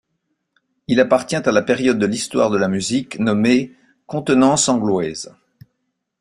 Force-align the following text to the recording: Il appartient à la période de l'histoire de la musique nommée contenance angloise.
Il 0.87 0.99
appartient 0.99 1.35
à 1.35 1.51
la 1.51 1.61
période 1.61 1.99
de 1.99 2.07
l'histoire 2.07 2.49
de 2.49 2.57
la 2.57 2.67
musique 2.67 3.19
nommée 3.19 3.75
contenance 4.07 4.67
angloise. 4.67 5.31